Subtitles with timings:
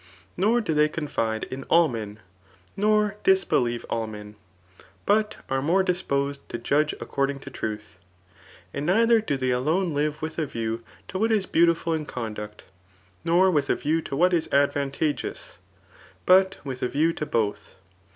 [0.35, 2.21] Nor do they confide in all men,
[2.75, 4.35] nor disbelieve all men,
[5.05, 7.99] but are more disposed to judge according to truth.
[8.73, 12.63] And neither do they alone live with a view to what is beautiful in conduct,
[13.23, 15.59] nor with a view to what is advantageous,
[16.25, 17.75] but with a vieiw to both.